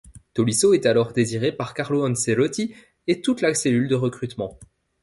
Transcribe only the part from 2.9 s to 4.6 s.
et toute la cellule de recrutement.